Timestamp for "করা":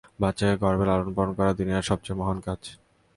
1.37-1.51